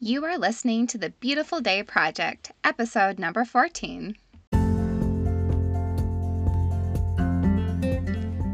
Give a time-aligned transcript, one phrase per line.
[0.00, 4.14] You are listening to the Beautiful Day Project, episode number 14.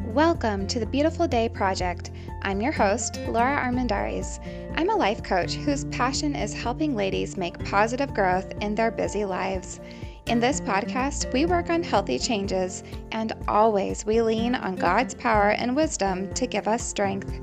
[0.07, 2.13] Welcome to the Beautiful Day Project.
[2.41, 4.41] I'm your host, Lora Armendariz.
[4.79, 9.27] I'm a life coach whose passion is helping ladies make positive growth in their busy
[9.27, 9.81] lives.
[10.25, 12.83] In this podcast, we work on healthy changes,
[13.13, 17.39] and always we lean on God's power and wisdom to give us strength.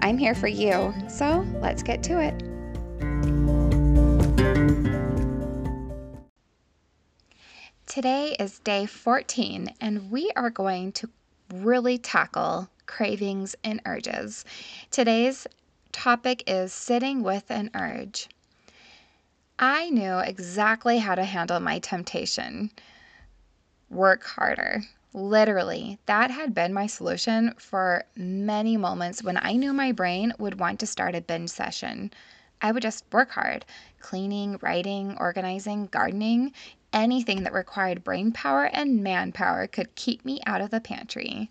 [0.00, 2.51] I'm here for you, so let's get to it.
[7.86, 11.10] Today is day 14, and we are going to
[11.52, 14.46] really tackle cravings and urges.
[14.90, 15.46] Today's
[15.92, 18.28] topic is sitting with an urge.
[19.58, 22.70] I knew exactly how to handle my temptation
[23.90, 24.82] work harder.
[25.12, 30.58] Literally, that had been my solution for many moments when I knew my brain would
[30.58, 32.10] want to start a binge session.
[32.62, 33.64] I would just work hard
[34.00, 36.52] cleaning, writing, organizing, gardening,
[36.92, 41.48] anything that required brain power and manpower could keep me out of the pantry.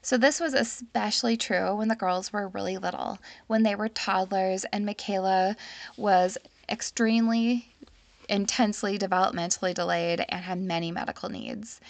[0.00, 4.64] So, this was especially true when the girls were really little, when they were toddlers,
[4.72, 5.56] and Michaela
[5.96, 7.74] was extremely
[8.28, 11.80] intensely developmentally delayed and had many medical needs.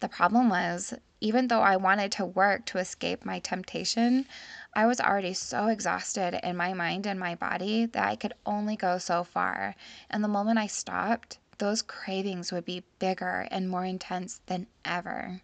[0.00, 4.26] The problem was, even though I wanted to work to escape my temptation,
[4.74, 8.74] I was already so exhausted in my mind and my body that I could only
[8.74, 9.74] go so far.
[10.08, 15.42] And the moment I stopped, those cravings would be bigger and more intense than ever.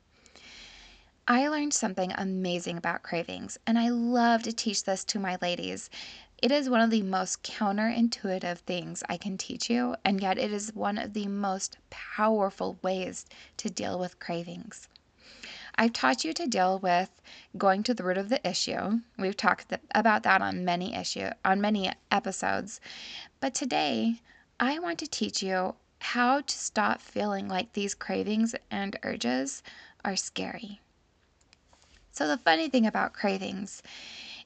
[1.26, 5.90] I learned something amazing about cravings, and I love to teach this to my ladies.
[6.40, 10.50] It is one of the most counterintuitive things I can teach you, and yet it
[10.52, 13.26] is one of the most powerful ways
[13.58, 14.88] to deal with cravings.
[15.80, 17.08] I've taught you to deal with
[17.56, 19.00] going to the root of the issue.
[19.16, 22.80] We've talked about that on many issue on many episodes.
[23.38, 24.20] But today,
[24.58, 29.62] I want to teach you how to stop feeling like these cravings and urges
[30.04, 30.80] are scary.
[32.10, 33.80] So, the funny thing about cravings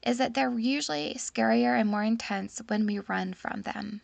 [0.02, 4.02] is that they're usually scarier and more intense when we run from them.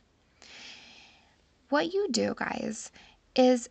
[1.68, 2.90] What you do, guys,
[3.36, 3.68] is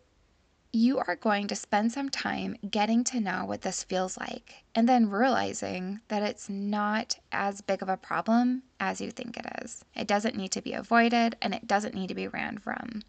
[0.74, 4.88] you are going to spend some time getting to know what this feels like and
[4.88, 9.84] then realizing that it's not as big of a problem as you think it is.
[9.96, 13.02] It doesn't need to be avoided and it doesn't need to be ran from.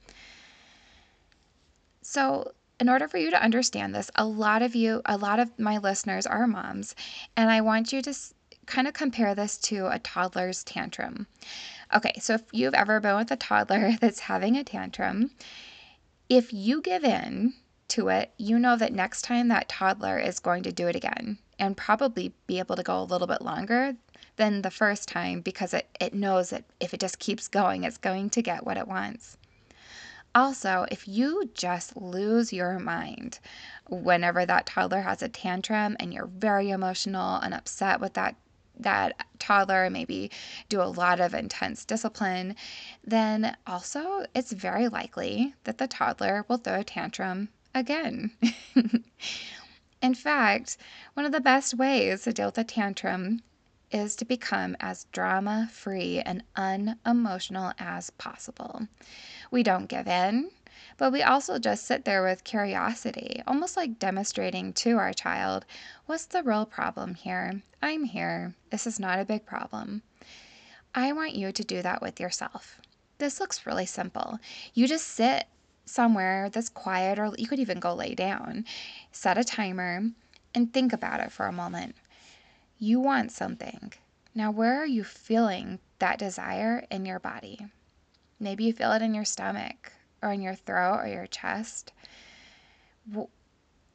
[2.02, 5.58] So, in order for you to understand this, a lot of you, a lot of
[5.58, 6.94] my listeners are moms,
[7.36, 8.14] and I want you to
[8.66, 11.26] kind of compare this to a toddler's tantrum.
[11.92, 15.32] Okay, so if you've ever been with a toddler that's having a tantrum,
[16.28, 17.54] if you give in
[17.88, 21.38] to it, you know that next time that toddler is going to do it again
[21.58, 23.96] and probably be able to go a little bit longer
[24.36, 27.96] than the first time because it, it knows that if it just keeps going, it's
[27.96, 29.36] going to get what it wants.
[30.34, 33.40] Also, if you just lose your mind
[33.88, 38.36] whenever that toddler has a tantrum and you're very emotional and upset with that
[38.80, 40.30] that toddler maybe
[40.68, 42.56] do a lot of intense discipline,
[43.04, 48.32] then also it's very likely that the toddler will throw a tantrum again.
[50.02, 50.76] In fact,
[51.14, 53.42] one of the best ways to deal with a tantrum
[53.90, 58.86] is to become as drama free and unemotional as possible.
[59.50, 60.50] We don't give in,
[60.96, 65.64] but we also just sit there with curiosity, almost like demonstrating to our child
[66.06, 67.62] what's the real problem here?
[67.80, 68.54] I'm here.
[68.70, 70.02] This is not a big problem.
[70.94, 72.80] I want you to do that with yourself.
[73.18, 74.38] This looks really simple.
[74.74, 75.46] You just sit
[75.84, 78.64] somewhere that's quiet, or you could even go lay down,
[79.12, 80.10] set a timer,
[80.54, 81.94] and think about it for a moment.
[82.78, 83.92] You want something.
[84.34, 87.66] Now, where are you feeling that desire in your body?
[88.38, 91.92] Maybe you feel it in your stomach or in your throat or your chest.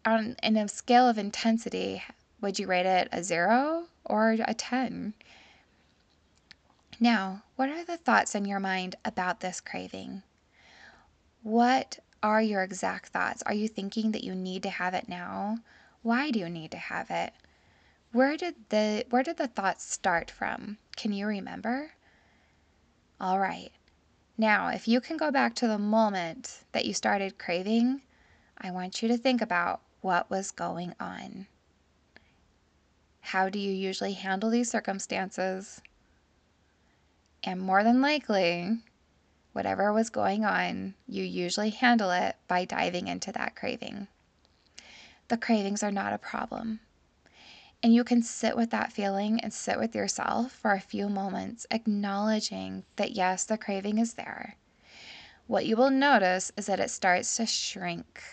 [0.06, 2.04] On in a scale of intensity,
[2.42, 5.14] would you rate it a 0 or a 10?
[7.00, 10.24] Now, what are the thoughts in your mind about this craving?
[11.42, 13.44] What are your exact thoughts?
[13.44, 15.60] Are you thinking that you need to have it now?
[16.02, 17.34] Why do you need to have it?
[18.14, 20.78] Where did the where did the thoughts start from?
[20.96, 21.94] Can you remember?
[23.20, 23.72] All right.
[24.38, 28.04] Now, if you can go back to the moment that you started craving,
[28.56, 31.48] I want you to think about what was going on.
[33.22, 35.82] How do you usually handle these circumstances?
[37.44, 38.78] And more than likely,
[39.54, 44.08] whatever was going on, you usually handle it by diving into that craving.
[45.30, 46.80] The cravings are not a problem.
[47.84, 51.68] And you can sit with that feeling and sit with yourself for a few moments,
[51.70, 54.56] acknowledging that yes, the craving is there.
[55.48, 58.24] What you will notice is that it starts to shrink.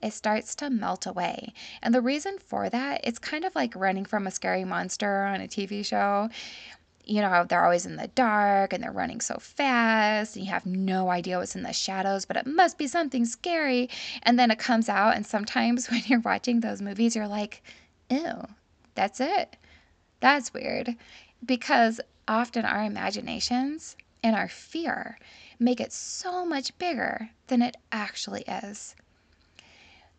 [0.00, 1.52] It starts to melt away.
[1.82, 5.40] And the reason for that, it's kind of like running from a scary monster on
[5.40, 6.30] a TV show
[7.08, 10.66] you know, they're always in the dark and they're running so fast and you have
[10.66, 13.88] no idea what's in the shadows, but it must be something scary.
[14.22, 17.62] And then it comes out, and sometimes when you're watching those movies, you're like,
[18.10, 18.46] ew,
[18.98, 19.56] that's it.
[20.18, 20.96] That's weird.
[21.46, 25.20] Because often our imaginations and our fear
[25.60, 28.96] make it so much bigger than it actually is.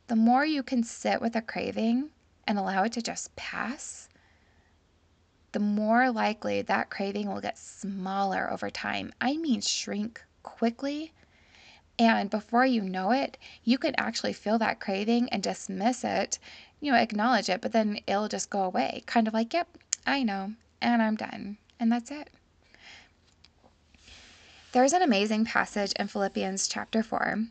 [0.08, 2.12] The more you can sit with a craving
[2.48, 4.08] and allow it to just pass,
[5.52, 9.12] the more likely that craving will get smaller over time.
[9.20, 11.12] I mean, shrink quickly.
[12.00, 16.40] And before you know it, you can actually feel that craving and dismiss it,
[16.80, 19.04] you know, acknowledge it, but then it'll just go away.
[19.06, 19.68] Kind of like, yep,
[20.07, 21.57] I know, and I'm done.
[21.78, 22.30] And that's it.
[24.72, 27.48] There's an amazing passage in Philippians chapter 4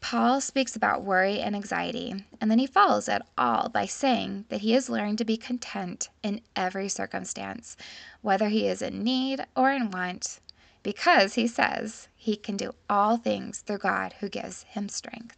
[0.00, 4.62] Paul speaks about worry and anxiety, and then he follows it all by saying that
[4.62, 7.76] he has learned to be content in every circumstance,
[8.20, 10.40] whether he is in need or in want,
[10.86, 15.36] because he says he can do all things through God who gives him strength.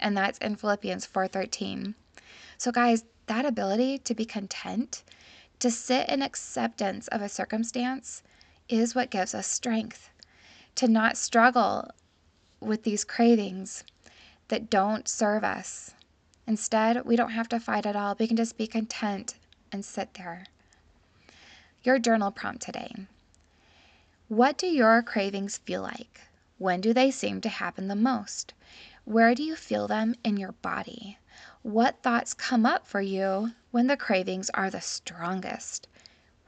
[0.00, 1.94] And that's in Philippians 4:13.
[2.56, 5.04] So guys, that ability to be content,
[5.58, 8.22] to sit in acceptance of a circumstance
[8.70, 10.08] is what gives us strength.
[10.76, 11.90] To not struggle
[12.58, 13.84] with these cravings
[14.48, 15.92] that don't serve us.
[16.46, 18.16] Instead, we don't have to fight at all.
[18.18, 19.34] We can just be content
[19.70, 20.46] and sit there.
[21.82, 23.06] Your journal prompt today
[24.28, 26.22] What do your cravings feel like?
[26.58, 28.54] When do they seem to happen the most?
[29.04, 31.18] Where do you feel them in your body?
[31.62, 35.86] What thoughts come up for you when the cravings are the strongest?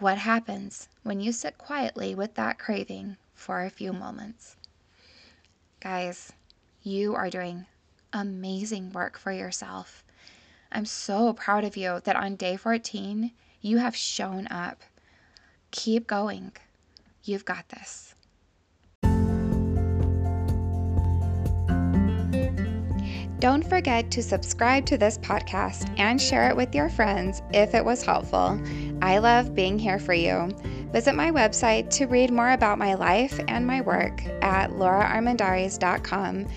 [0.01, 4.57] What happens when you sit quietly with that craving for a few moments?
[5.79, 6.33] Guys,
[6.83, 7.67] you are doing
[8.13, 10.05] amazing work for yourself.
[10.73, 14.83] I'm so proud of you that on day 14, you have shown up.
[15.71, 16.51] Keep going.
[17.25, 18.15] You've got this.
[23.39, 27.85] Don't forget to subscribe to this podcast and share it with your friends if it
[27.85, 28.61] was helpful.
[29.01, 30.49] I love being here for you.
[30.93, 36.49] Visit my website to read more about my life and my work at loraarmendariz.com.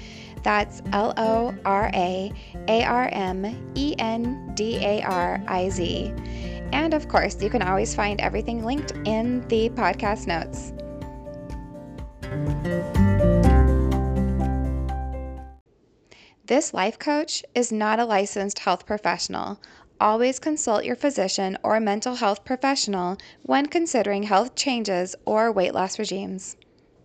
[0.41, 2.33] That's L O R A
[2.67, 6.11] A R M E N D A R I Z.
[6.73, 10.73] And of course, you can always find everything linked in the podcast notes.
[16.45, 19.61] This life coach is not a licensed health professional.
[20.01, 25.97] Always consult your physician or mental health professional when considering health changes or weight loss
[25.99, 26.57] regimes.